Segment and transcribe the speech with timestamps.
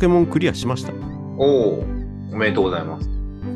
[0.00, 0.94] ケモンクリアしました。
[1.36, 1.84] おお、
[2.32, 3.10] おめでとうございます。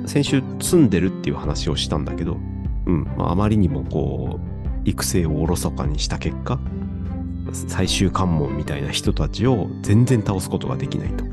[0.05, 2.37] 先週積んでるっていう話をしたんだけど、
[2.85, 6.61] うん、まあ、あまりにもこう、育成をおろそかにした結果、
[7.55, 11.25] 最終関門みたいな人たちを全然倒すことができないと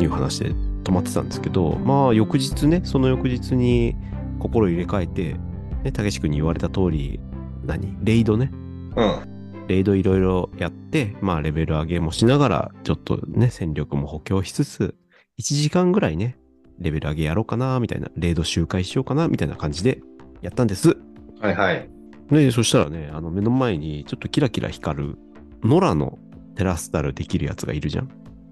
[0.00, 0.52] いう話で
[0.84, 3.96] 止まってたんですけど、まあ翌日ね、その翌日に
[4.38, 5.36] 心入れ替えて、
[5.82, 7.18] ね、たけし君に言われた通り、
[7.64, 7.96] 何？
[8.04, 8.52] レイドね？
[8.94, 9.66] うん。
[9.66, 14.94] レイドいろいろやって、まあレベル上げもしながら、ちょっとね、戦力も補強しつつ、
[15.38, 16.36] 1時間ぐらいね、
[16.78, 20.00] レベル上げやろうかな、みたいな、レイド周回しようかな、みたいな感じで
[20.42, 20.96] やったんです。
[21.40, 21.88] はいはい。
[22.30, 25.18] で、そしたらね、あの目の前にちょっとキラキラ光る、
[25.62, 26.18] ノラの
[26.54, 28.08] テラスタルできるやつがいるじゃん。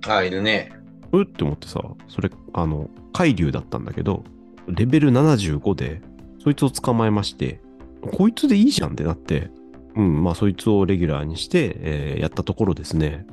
[0.07, 0.73] あ、いるね。
[1.13, 4.25] うって思ってさ、それ、あの、海竜だったんだけど、
[4.67, 6.03] レベル75で、
[6.43, 7.61] そいつを捕まえまして、
[8.13, 9.51] こいつでいいじゃんってなって、
[9.99, 13.27] うん、まあ、そいつをレギュラーにして、えーやったところですね、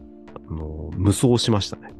[0.50, 1.94] あの、無双しましたね。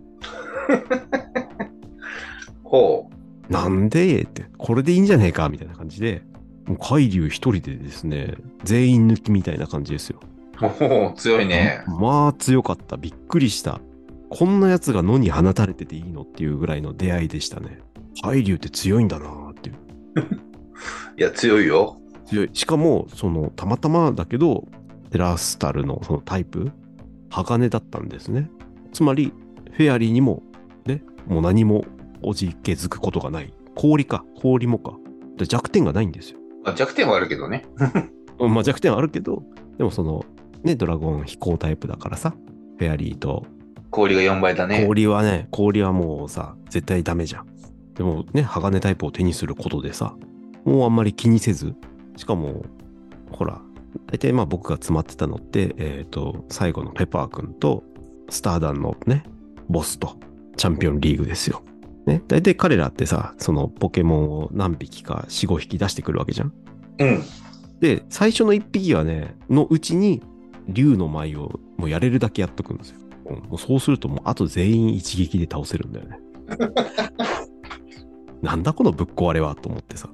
[2.64, 3.10] ほ
[3.48, 4.24] なんで？
[4.24, 5.50] って、これでいいんじゃねえか？
[5.50, 6.24] みたいな感じで、
[6.66, 10.20] もう海竜一人でですね、全員抜きみたいな感じですよ。
[10.62, 10.84] う。
[10.84, 11.84] おお、強いね。
[11.88, 12.98] まあ強かった。
[12.98, 13.80] びっくりした。
[14.32, 17.80] こんなやつが野に放たれてていいのっていうぐらいの出会いでしたね。
[18.24, 19.76] 海竜って強いんだなーっていう。
[21.20, 21.98] いや、強いよ。
[22.26, 22.50] 強い。
[22.54, 24.68] しかも、その、たまたまだけど、
[25.12, 26.72] テラスタルのそのタイプ、
[27.30, 28.50] 鋼だったんですね。
[28.94, 29.34] つまり、
[29.72, 30.44] フェアリーにも、
[30.86, 31.86] ね、もう何も
[32.22, 33.54] おじけづくことがない。
[33.76, 34.24] 氷か。
[34.42, 34.96] 氷もか。
[35.38, 36.40] で弱点がないんですよ。
[36.64, 37.66] まあ、弱点はあるけどね。
[38.40, 39.44] うんまあ弱点はあるけど、
[39.78, 40.26] でもその、
[40.64, 42.34] ね、ドラゴン飛行タイプだからさ、
[42.78, 43.46] フェアリーと
[43.96, 44.86] 氷が4倍だね。
[44.86, 47.46] 氷はね、氷はもうさ、絶対ダメじゃん。
[47.96, 50.16] でもね、鋼タイプを手にすることでさ、
[50.66, 51.76] もうあんまり気にせず、
[52.16, 52.64] しかも、
[53.32, 53.62] ほら、
[54.08, 57.84] 大体まあ僕が詰まってたのって、えっ、と、最後のペパーくんと、
[58.30, 59.24] スターダンのね、
[59.70, 60.18] ボスと、
[60.58, 61.62] チャンピオンリーグですよ。
[62.06, 66.54] ね、大体彼らってさ、そのポケモンを何匹か4、5匹出してくるわけじゃん。
[67.00, 67.24] うん。
[67.80, 70.22] で、最初の1匹はね、のうちに、
[70.68, 73.00] 竜の舞をもうやれるだけやっとくんですよ。
[73.28, 76.20] うんもうそうするともうあと全員一撃で倒せるんだよね。
[78.42, 80.10] なんだこのぶっ壊れはと思ってさ。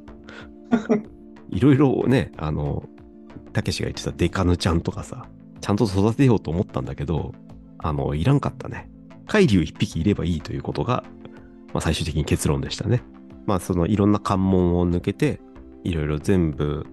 [1.52, 2.84] いろいろね、あの、
[3.54, 5.28] たけしが言ってたデカヌちゃんとかさ、
[5.60, 7.34] ちゃんと育てようと思ったんだけど、
[7.78, 8.90] あの、いらんかったね。
[9.28, 11.04] 海竜一匹いればいいということが、
[11.74, 13.04] まあ最終的に結論でしたね。
[13.46, 15.40] まあそのいろんな関門を抜けて、
[15.84, 16.86] いろいろ全部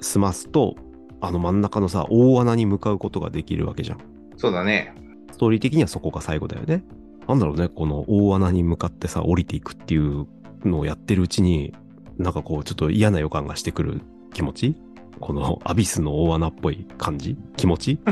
[0.00, 0.76] 済ますと、
[1.20, 3.98] あの真ん中のさ、大穴に向かうことができるわけじゃん。
[4.36, 4.94] そうだね。
[5.32, 6.84] ストーリー的にはそこが最後だよね。
[7.26, 10.26] なんだろうね、この大穴に向かってさ、降りていくっていう
[10.64, 11.74] のをやってるうちに、
[12.18, 14.00] なんかこう、ちょっと嫌な予感がしてくる
[14.32, 14.76] 気持ち？
[15.20, 17.36] このアビスの大穴っぽい感じ？
[17.56, 17.98] 気持ち？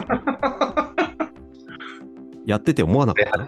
[2.47, 3.47] やってて思わなかった？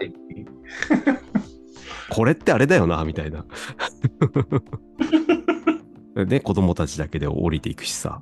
[2.09, 3.45] これってあれだよな、みたいな。
[6.25, 8.21] ね、子供たちだけで降りていくしさ。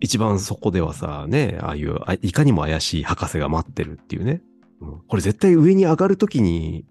[0.00, 4.42] 一番そこではさ、ね、ああいう、あいかにも怪しい博士が待ってるっていうね。
[4.80, 6.84] うんこれ絶対上に上がるときに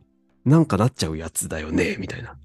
[0.45, 2.35] なんかなっちゃうやつだよね、みたいな。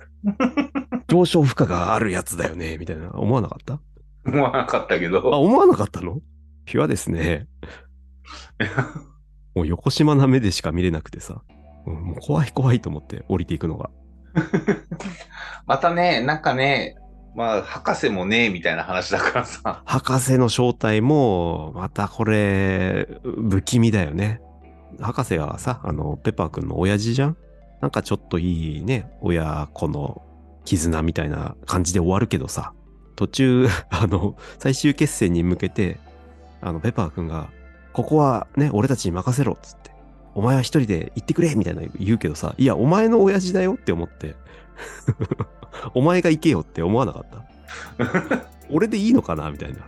[1.09, 3.10] 上昇負荷があるやつだよね、みたいな。
[3.12, 3.81] 思わなかった？
[4.26, 5.20] 思わなかったけあ、ど。
[5.20, 6.20] 思わなかったの？
[6.65, 7.47] ピュアですね。
[9.54, 11.42] もう横島な目でしか見れなくてさ。
[11.87, 13.91] うんもう怖い怖いと思って降りていくのが。
[15.66, 16.97] またね、なんかね、
[17.36, 19.82] まあ、博士もね、みたいな話だからさ。
[19.84, 23.09] 博士の正体も、またこれ、
[23.50, 24.41] 不気味だよね。
[25.00, 27.36] 博士はさ、あの、ペッパーくんの親父じゃん？
[27.82, 30.22] なんかちょっといいね、親子の
[30.65, 32.73] 絆みたいな感じで終わるけどさ、
[33.17, 35.99] 途中、 あの、最終決戦に向けて、
[36.61, 37.49] あの、ペッパーくんが、
[37.93, 39.91] ここはね、俺たちに任せろっつって、
[40.35, 44.35] お前は一人で行ってくれみたいな言うけどさ、いや、お前の親父だよって思って、
[45.95, 47.27] お前が行けよって思わなかっ
[47.99, 49.79] た 俺でいいのかなみたいな。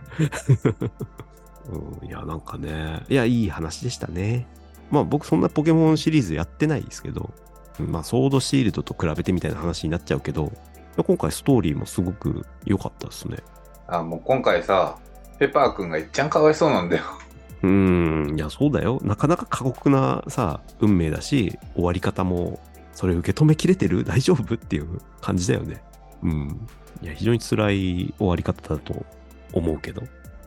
[1.69, 4.47] うん、いや、なんかね、いや、いい話でしたね。
[4.89, 7.47] まあ僕そんなポケモンシリーズやってないですけど、うん
[7.83, 10.51] まあソードシールドと比べてみたいな話になっちゃうけど、
[10.97, 13.37] 今回ストーリーもすごく良かったですね。
[13.87, 14.97] あ、もう今回さ、
[15.39, 17.03] ペッパーくんがいっちゃんかわいそうなんだよ。
[17.61, 18.99] うーん、いや、そうだよ。
[19.03, 22.59] なかなか過酷なさ、運命だし、終わり方も、
[22.93, 24.03] それ受け止めきれてる？
[24.03, 24.55] 大丈夫？
[24.55, 25.83] っていう感じだよね。
[26.23, 26.67] うん。
[27.03, 29.05] いや、非常に辛い終わり方だと
[29.53, 30.01] 思うけど。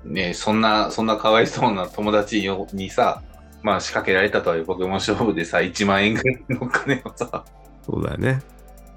[0.04, 3.22] ねそんな、そんなかわいそうな友達にさ、
[3.62, 7.44] まあ仕掛けられたというポケモン勝負でさ、1万円ぐらいのお金をさ、
[7.82, 8.40] そうだよね。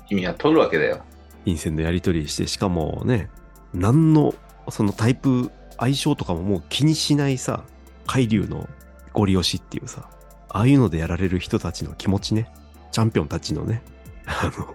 [0.07, 1.01] 君は取るわけだよ。
[1.45, 3.29] 金銭のやり取りして、しかもね、
[3.73, 4.33] 何の、
[4.69, 7.63] そのタイプ、相性とかももう気にしないさ、
[8.05, 8.69] 海流の
[9.11, 10.09] ゴリ押しっていうさ、
[10.49, 12.51] ああいうのでやられる人たちの気持ちね、
[12.91, 13.81] チャンピオンたちのね、
[14.25, 14.73] あの、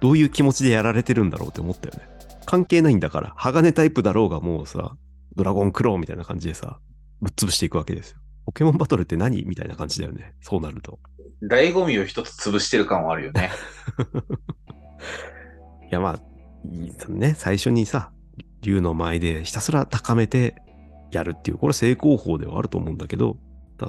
[0.00, 2.08] どういう気持ちでやられてるんだろうって思ったよね。
[2.46, 4.94] 関係ないんだから、鋼タイプだろうがもうさ、
[5.34, 6.78] ドラゴンクローみたいな感じでさ、
[7.20, 8.21] ぶっ潰していくわけですよ。
[8.44, 9.44] ポケモンバトルって何？
[9.44, 10.34] みたいな感じだよね。
[10.40, 10.98] そうなると。
[11.42, 13.50] 醍醐味を一つ潰してる感はあるよね。
[15.90, 18.12] いやまあ、ね、最初にさ、
[18.62, 20.56] 竜の前でひたすら高めて
[21.10, 23.36] やるっていう、これ成功法ではあると思うんだけど、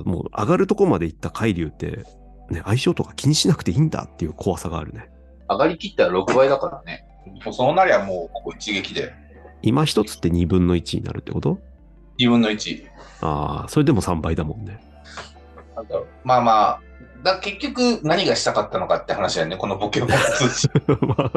[0.06, 2.06] もう上がるとこまで行った海竜って、
[2.50, 5.10] ね、相性とか気にしなくていいんだっていう怖さがあるね。
[5.50, 7.06] 上がりきったら6倍だからね。
[7.46, 9.14] もうそうなりゃもうここ一撃で。
[9.62, 11.60] 今一つって2分の1になるってこと？
[12.20, 12.86] 2分の1。
[13.22, 14.80] ああ、それでも3倍だもんね。
[15.76, 16.82] なんだろうまあまあ、
[17.24, 20.70] だ結局何がしたかったのかって話だよね、このポケモン通信。
[21.02, 21.32] まあ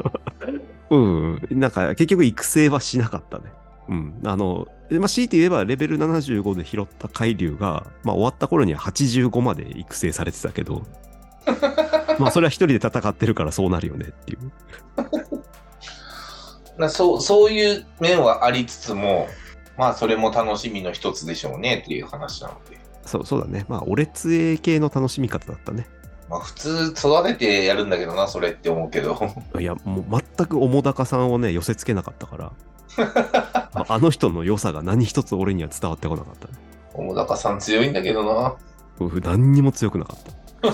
[0.90, 1.46] うん。
[1.50, 3.44] なんか結局育成はしなかったね。
[3.88, 4.20] うん。
[4.25, 10.82] あの、まあ、強いて言えばレベル75で拾った海竜が、まあ終わった頃には85まで育成されてたけど、
[12.19, 14.52] まあそれは一人で戦ってるからそうなるよねっていう。
[16.78, 19.28] なそうそういう面はありつつも、
[19.76, 22.78] まあそれも楽しみの一つでしょうねっていう話なので。
[23.05, 23.64] そう、そうだね。
[23.69, 25.87] まあ、オレツエ系の楽しみ方だったね。
[26.28, 29.17] まあ普通育ててやるんだけどな、それって思うけど。
[29.58, 32.52] いや、もう全く澤高さんをね、寄せ付けなかったから、
[33.75, 36.55] ああの人の良さが何一つ俺には伝わってこなかったね。
[36.94, 38.55] 桃高さん強いんだけどな。
[38.99, 40.73] うん何にも強くなかった。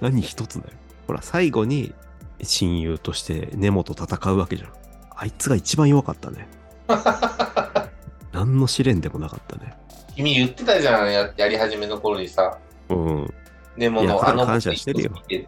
[0.00, 0.72] 何一つだよ。
[1.06, 1.94] ほら、最後に
[2.42, 4.70] 親友としてネモと戦うわけじゃん。
[5.16, 6.46] あいつが一番弱かったね。
[8.32, 9.76] 何の試練でもなかったね。
[10.14, 12.58] 君言ってたじゃん、ややり始めの頃にさ。
[12.88, 13.34] うん。
[13.76, 15.46] でもいやのあの感謝してるよっていう。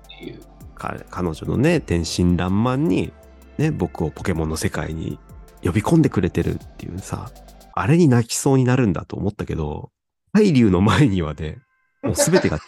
[0.74, 3.12] か彼女のね、天真爛漫に、
[3.58, 5.18] ね、僕をポケモンの世界に
[5.62, 7.30] 呼び込んでくれてるっていうさ、
[7.74, 9.90] あれに泣きそうになるんだと思ったけど、
[10.32, 11.58] 海竜の前にはね、
[12.02, 12.58] もう全てが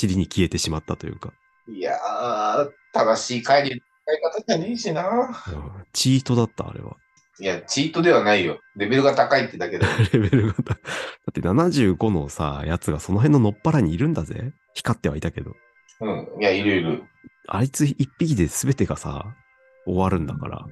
[0.00, 1.32] 塵に消えてしまったというか、
[1.68, 5.08] いやー、正しい帰りの使い方じゃねえしな。
[5.10, 6.96] うんチートだった、あれは。
[7.40, 8.58] いや、チートではないよ。
[8.76, 9.86] レベルが高いってだけで。
[10.12, 10.74] レベルがだ。
[10.74, 10.76] だ
[11.30, 14.52] って75のさ、やつがその辺ののっぱらにいるんだぜ。
[14.74, 15.54] 光ってはいたけど。
[16.00, 16.28] うん。
[16.40, 17.02] いや、いるいる。
[17.48, 19.24] あいつ一匹で全てがさ、
[19.86, 20.66] 終わるんだから、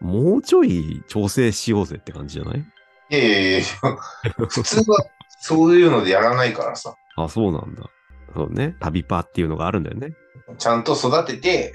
[0.00, 2.58] もうちょい調整しようぜって感じじゃない？
[3.10, 3.64] いやいやいやいや
[4.48, 4.98] 普通は
[5.40, 6.94] そういうのでやらないからさ。
[7.16, 7.90] あ、そうなんだ。
[8.34, 8.76] そうね。
[8.80, 10.14] 旅パーっていうのがあるんだよね。
[10.58, 11.74] ちゃんと育てて、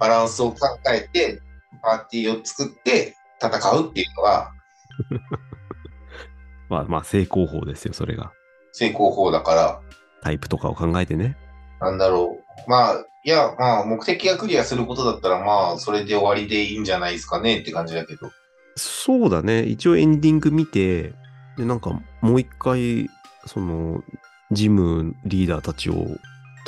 [0.00, 0.58] バランスを考
[0.92, 1.40] えて、
[1.82, 4.52] パーティーを作って戦うっていうのが
[6.68, 8.32] まあまあ成功法ですよ、それが。
[8.72, 9.80] 成功法だから、
[10.22, 11.36] タイプとかを考えてね。
[11.80, 12.70] なんだろう。
[12.70, 18.30] まあ、いや、まあ、目的がクリアすることだったら、まあ、それで終わりでいいんじゃないですかねって感じだけど。
[18.76, 19.64] そうだね。
[19.64, 21.14] 一応エンディング見て、
[21.56, 23.08] で、なんかもう一回、
[23.46, 24.02] その、
[24.50, 26.06] ジムリーダーたちを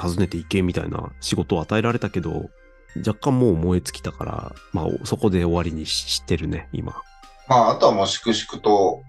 [0.00, 2.50] 訪ねていけみたいな仕事を与えられたけど、
[2.96, 6.94] 若干もう燃え尽きたから、まあそこで終わりにししてるね、今。
[7.48, 9.02] まあ、あとはもう粛々と、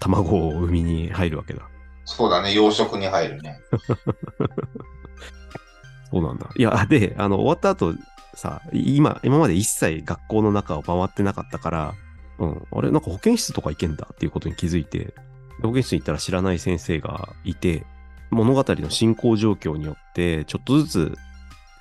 [0.00, 1.62] 卵を産みに入るわけだ。
[2.04, 3.60] そうだね、養殖に入るね。
[6.10, 6.48] そうなんだ。
[6.56, 7.94] いや、で、あの、終わった後、
[8.34, 11.94] さ、今、今まで一切学校の中を回ってなかったから、
[12.38, 15.14] うん、あれ、なんか保健室とか行けんだっていうことに気づいて、
[15.62, 17.84] 保健室に行ったら知らない先生がいて、
[18.30, 21.18] 物語の進行状況によって、ちょっとずつ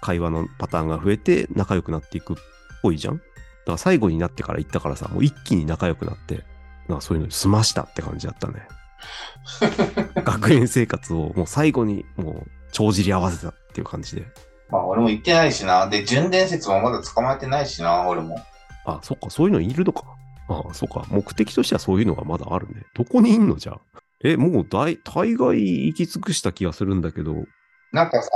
[0.01, 2.35] 会話のパターンが増えて仲良くなっていくっ
[2.81, 3.17] ぽいじゃん？
[3.17, 6.45] だから最後になってから行ったからさ、もう一気に仲良くなって、
[6.87, 8.67] なんかそういうのに済ましたって感じだったね。
[10.23, 14.25] 学園生活をもう最後にもう帳尻合わせたっていう感じで。
[14.69, 15.87] まあ、俺も行ってないしな。
[15.87, 18.37] で、純伝説もまだ捕まえてないしな、俺も。
[18.85, 20.03] あ、そっか、そういうのいるのか。
[20.49, 22.83] あそっか、目的としてはそういうのがまだあるね。
[22.93, 23.99] どこにいんのじゃあ？
[24.23, 27.35] え、もう大、大概行き尽くした気がするんだけど。
[27.93, 28.29] なんかさ、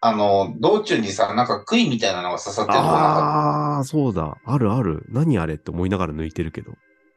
[0.00, 4.36] あの、道中にさ、なんか杭みたいなのが刺さってるとこなかああ、そうだ。
[4.44, 5.04] あるある。
[5.08, 6.72] 何あれって思いながら抜いてるけど。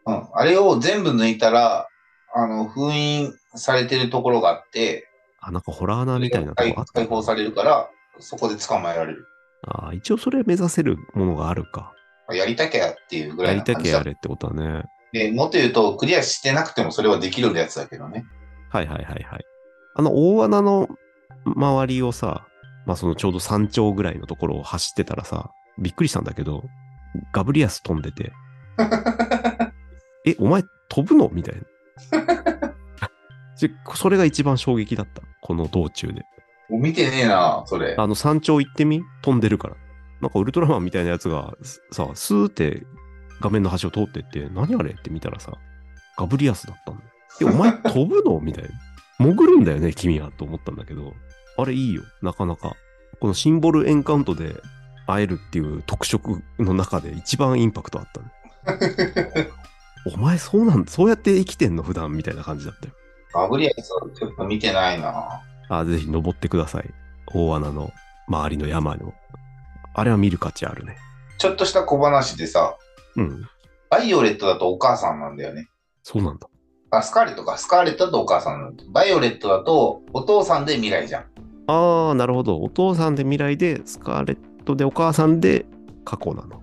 [0.08, 0.28] うん。
[0.34, 1.88] あれを全部抜いたら、
[2.34, 5.08] あの、封印されてるところがあって、
[5.42, 9.28] あ、なんかホラー穴みたいなと解こあった解放されるから、そこで捕まえられる。
[9.68, 11.94] ああ、一応それ目指せるものがあるか。
[12.32, 14.86] やりたきゃっていうぐらやりたいな感じだけやれってことはね。
[15.12, 18.26] で、もっと言うと、クリアしてなくてもそれはできるやつだけどね。
[18.70, 19.46] はいはいはいはい。
[19.96, 20.88] あの大穴の
[21.46, 22.48] 周りをさ、
[22.86, 26.64] まあそのちょうど山頂ぐらいのところを走ってたらさ、びっくりしたんだけど、
[27.32, 28.32] ガブリアス飛んでて、
[30.26, 31.30] え、お前飛ぶの？
[31.30, 31.62] みたいな。
[33.60, 35.22] でそれが一番衝撃だった。
[35.42, 36.24] この道中で。
[36.70, 37.96] 見てねえな、それ。
[37.98, 39.02] あの山頂行ってみ？
[39.22, 39.76] 飛んでるから。
[40.22, 42.84] なんかウルトラマンみたいなやつがすさ、スーって
[43.40, 44.92] 画面の端を通ってって、何あれ？
[44.92, 45.54] って見たらさ、
[46.18, 47.10] ガブリアスだったんだよ。
[47.42, 48.40] え、お前飛ぶの？
[48.40, 48.70] みたいな。
[49.20, 50.32] 潜るんだよね、君は。
[50.32, 51.14] と思ったんだけど、
[51.62, 52.04] あれいいよ。
[52.22, 52.76] なかなか。
[53.20, 54.56] このシンボルエンカウントで
[55.06, 59.48] 会えるっていう特色の中で一番インパクトあったね。
[60.14, 61.84] お前そうなんそうやって生きてんの？
[61.84, 62.94] 普段みたいな感じだったよ。
[63.34, 65.42] ガブリアルさんちょっと見てないな。
[65.70, 66.90] あ、ぜひ登ってください。
[67.34, 67.92] 大穴の
[68.28, 69.14] 周りの山の。
[69.94, 70.98] あれは見る価値あるね。
[71.38, 72.76] ちょっとした小話でさ、
[73.16, 73.48] うん。
[73.90, 75.70] バイオレットだとお母さんなんだよね。
[76.04, 76.48] そうなんだ。
[76.92, 77.58] あ、スカーレットか。
[77.58, 78.84] スカーレットだとお母さんなんだ。
[78.90, 81.31] バイオレットだとお父さんで未来じゃん。
[81.68, 82.62] ああ、なるほど。
[82.62, 85.66] お父さんで未来で、スカーレットでお母さんで
[86.04, 86.62] 過去なの。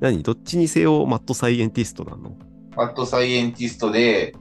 [0.00, 0.22] 何？
[0.22, 2.36] どっちにせよマッドサイエンティストなの？
[2.76, 4.34] マッドサイエンティストで、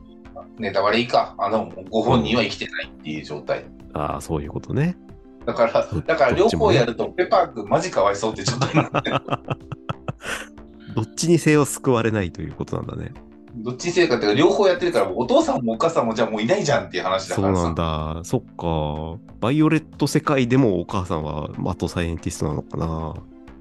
[0.58, 1.36] ネタバレいいか。
[1.38, 3.66] あの、ご本人は生きてないっていう状態。
[3.94, 4.98] ああ、そういうことね。
[5.46, 9.22] だからど、だから両方やると、ペパーくんマジかわいそうって状態になってる。
[10.96, 13.14] どっちにせよ救われないということなんだね。
[13.58, 17.56] どっちにせよかっていうか、両方やってるから、お父さんもお母さんもじゃあもういないじゃんっていう話だからさ。
[17.56, 18.20] そうなんだ。
[18.24, 19.22] そっか。
[19.40, 23.14] バイオレット世界でもお母さんはマッドサイエンティストなのかな。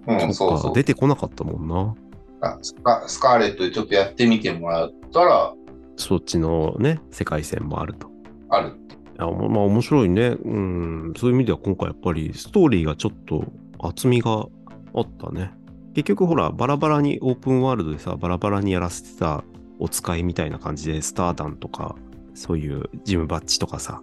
[0.06, 0.74] うん、そうそう。
[0.74, 1.94] 出てこなかったもんな。
[2.40, 5.54] あスカスカーレットでちょっとやってみてもらったら、
[5.96, 8.08] そっちのね、世界線もあると。
[8.50, 8.68] ある。
[8.68, 8.72] い
[9.18, 10.36] やままあ面白いね。
[10.44, 11.12] うん。
[11.16, 13.44] そういう意味では今回やっぱりストーリーがちょっと
[13.78, 14.46] 厚みが
[14.94, 15.52] あったね。
[15.94, 19.44] 結局ほら、バラバラにオープンワールドでさ、バラバラにやらせてた
[19.78, 21.96] お使いみたいな感じで、スターダンとか、
[22.34, 24.02] そういうジムバッジとかさ、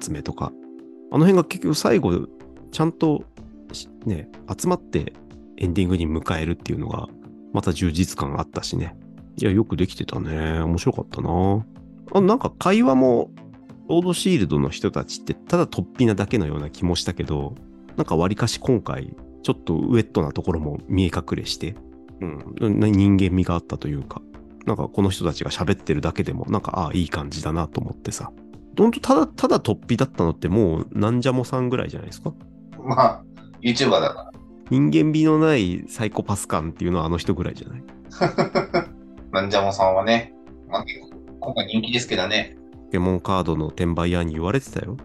[0.00, 0.52] 集めとか。
[1.10, 2.26] あの辺が結局最後、
[2.70, 3.24] ちゃんと
[4.04, 5.12] ね、集まって
[5.56, 7.08] エンディングに迎えるっていうのが、
[7.52, 8.96] また充実感あったしね。
[9.36, 10.60] いや、よくできてたね。
[10.60, 11.64] 面白かったな。
[12.12, 13.30] あなんか会話も、
[13.88, 17.54] ロードシールドの人たちってただ突飛なだけのような気もしたけど、
[17.96, 21.74] なんか割かし今回、ちょっとウェットなところも見え隠れして、
[22.60, 24.20] うん、人間味があったというか、
[24.68, 28.30] なんかこの人たちが喋ってるだけでも、なんか、ああ、いい感じだなと思ってさ。
[28.78, 32.32] ほんと、ただ、ただ突飛だったのってもう、なんじゃもさんぐらいじゃないですか？
[32.80, 33.24] まあ、
[33.60, 34.30] YouTuber だか
[34.70, 37.82] 人間味のないサイコパス感っていうのはあの人ぐらいじゃない？
[38.20, 38.86] ら。
[39.40, 40.32] なんじゃもさんはね、
[40.68, 41.10] まあ、結構
[41.40, 42.56] 今回人気ですけどね。
[42.86, 44.96] ポケモンカードの転売屋に言われてたよ。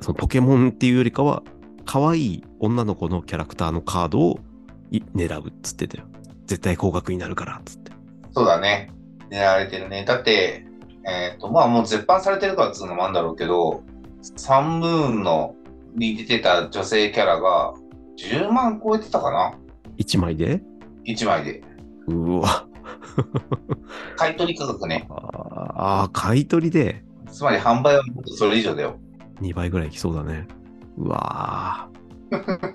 [0.00, 1.42] そのポケモンっていうよりかは、
[1.84, 4.40] 可愛い女の子のキャラクターのカードを
[4.90, 6.04] い狙うっつってたよ。
[6.46, 7.92] 絶対高額になるからっつって。
[8.32, 8.90] そうだね。
[9.32, 10.04] 狙われてるね。
[10.04, 10.66] だって、
[11.08, 13.82] えっ、と、まあもう絶版されてるからっつうのもあるんだろうけど、
[14.36, 15.56] サンムーンの
[15.96, 17.74] に出てた女性キャラが
[18.18, 19.54] 10万超えてたかな
[19.96, 20.62] ？1枚で
[21.06, 21.62] ?1 枚で。
[22.08, 22.66] うわ。
[24.16, 25.08] 買い取り価格ね。
[25.10, 27.02] ああ、買い取りで？
[27.30, 28.98] つまり販売はもっとそれ以上だよ。
[29.40, 30.46] 2倍ぐらいいきそうだね。
[30.98, 32.72] うわー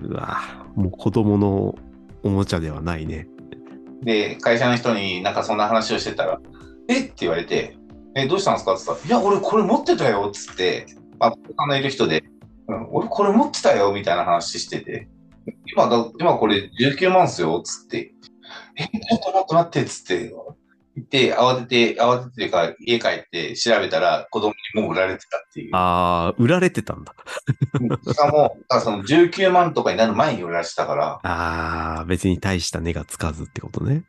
[0.00, 1.74] うわーもう子供の
[2.22, 3.28] おもちゃではないね。
[4.02, 6.40] で、会社の人になんかそんな話をしてたら、
[6.88, 7.00] え？
[7.00, 7.76] って言われて、
[8.14, 8.74] え、どうしたんですか？
[8.74, 10.86] って言ったら、いや、俺これ持ってたよっつって、
[11.18, 12.24] まあ、他のいる人で、
[12.68, 15.08] うん、俺これ持ってたよみたいな話してて、
[15.72, 18.14] 今だ、今これ19万っすよっつって、
[18.76, 20.34] え、ちょっと待って待ってっつって、
[20.98, 25.70] 言って、慌てて、慌ててというか、家帰って調べたら子供にもう売られてたっていう。
[25.74, 27.14] ああ、売られてたんだ。
[28.12, 34.04] しかも、だその19万とかになる前に売られてたから、ああ、別に大した値がつかずってことね。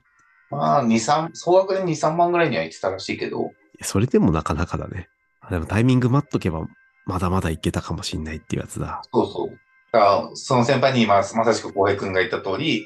[0.50, 5.08] まあ、2、3、総額で2、3万ぐらいには言ってたらしいけど、それでもなかなかだね。
[5.50, 6.65] でもタイミング待っとけば、
[7.05, 9.01] まだまだいけたかもしんないっていうやつだ。
[9.13, 9.50] そうそう。
[9.91, 12.86] だから、その先輩に今、まさしく浩平君が言った通り、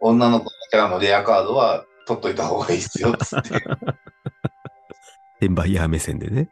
[0.00, 3.50] 女の子のキャラのレアカードは取っといた方がいいですよ、つって。
[5.38, 6.48] 転売ヤー目線でね。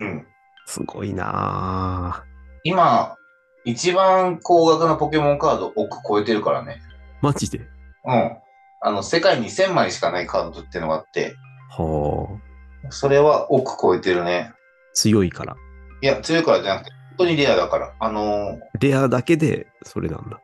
[0.00, 0.26] うん。
[0.66, 2.30] すごいなぁ。
[2.64, 3.16] 今、
[3.64, 6.82] 一番高額なポケモンカード億超えてるからね。
[7.22, 7.58] マジで？
[8.04, 8.36] うん。
[8.82, 11.34] あの、世界に1000枚しかないカードってのがあって、
[11.70, 12.38] は
[12.86, 12.90] あ。
[12.90, 14.52] それは億超えてるね。
[14.94, 15.56] 強いから。
[16.02, 17.92] いや、強いからじゃなくて、本当にレアだから。
[17.98, 20.40] あのーレアだけで、それなんだ。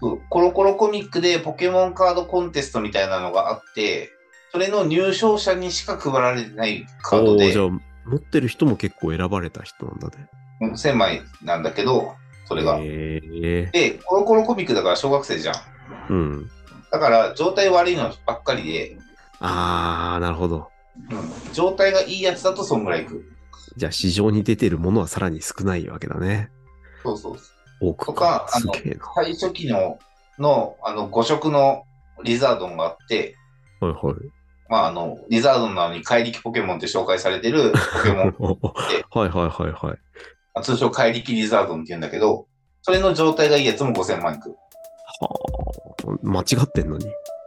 [0.00, 4.10] そうコロコロコミックでポケモンカードコンテストみたいなのがあって、
[4.52, 7.68] それの入賞者にしか配られてないカードでじゃ、あ、
[8.06, 10.28] 持ってる人も結構選ばれた人なんだね。
[10.62, 12.14] うん1000枚なんだけど、
[12.46, 12.78] それが。
[12.78, 15.54] へえで、コロコロコミックだから小学生じゃん。
[16.08, 16.50] うん。
[16.90, 18.96] だから、状態悪いのばっかりで、
[19.38, 20.68] あー、なるほど。
[21.10, 23.24] うん、状態がいいやつだとそんぐらいいく。
[23.76, 26.50] じゃあ市場に出てるものはさらに少ないわけだね。
[27.02, 27.36] そうそう。
[27.80, 28.72] 多くとかあの。
[29.14, 29.98] 最初期の、
[30.38, 31.84] の、あの、5色の
[32.22, 33.36] リザードンがあって、
[33.80, 34.14] はいはい。
[34.68, 38.34] まあ、あの、リザードンなのに怪力ポケモンって紹介されてるポケモン、
[39.10, 39.98] はいはいはいはい。
[40.54, 42.46] あ通称怪力リザードンって言うんだけど、
[42.82, 44.50] それの状態がいいやつも5000万いく。
[44.50, 44.56] は
[46.04, 47.06] あ、間違ってんのに。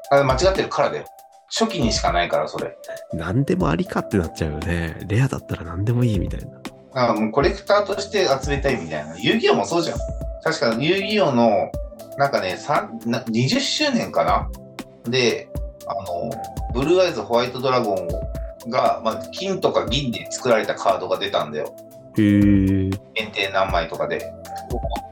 [0.09, 1.05] あれ間違ってるからだよ。
[1.49, 2.75] 初期にしかないから、それ。
[3.13, 4.97] 何でもありかってなっちゃうよね。
[5.07, 6.62] レアだったら何でもいいみたいな。
[6.93, 9.17] だからもうコレクターとして集めたいみたいな。
[9.17, 9.97] 遊戯王もそうじゃん。
[10.43, 11.71] 確か遊戯王の、
[12.17, 12.57] なんかね、
[13.05, 14.49] な20周年かな？
[15.09, 15.49] で、
[15.87, 16.29] あの、
[16.73, 21.75] ブルーアイズホワイトドラゴンが、まあ、金とか銀で作られたカードが出たんだよ。
[22.17, 22.39] へえ。
[22.39, 24.31] 限定何枚とかで、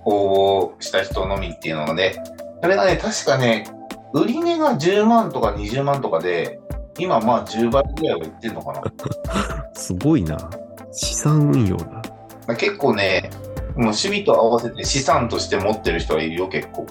[0.06, 2.16] 応募した人のみっていうのがね、
[2.62, 3.66] あれがね、確かね、
[4.14, 6.60] 売り値が10万とか20万とかで、
[7.00, 8.84] 今まあ10倍ぐらいはいってんのかな。
[9.74, 10.38] すごいな。
[10.92, 12.02] 資産運用だ。
[12.56, 13.30] 結構ね、
[13.76, 16.86] もう趣味と合わせて資産として持ってる人はいるよ、結構。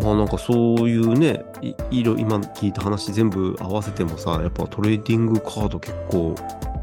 [0.00, 6.34] まあなんかそういうね、い色今聞いた話全部合わせてもさ、やっぱトレーディングカード結構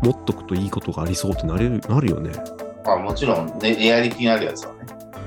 [0.02, 2.32] 持っとくといいことがありそうってなれるなるよね。
[2.86, 4.80] まあもちろん、ね、レアリティになるやつはね。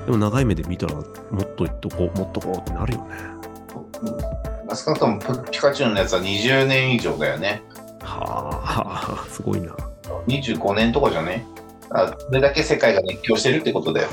[0.05, 1.01] でも長い目で見たらも
[1.43, 3.15] っといっとこう、もっとこうってなるよね。
[4.69, 7.61] うん、少なくともピピカチュウのやつは20年以上だよね。
[8.01, 9.75] はあ、すごいな。
[10.27, 11.45] 25年とかじゃね。
[11.91, 14.09] あそれだけ世界が熱狂してるってことだよ。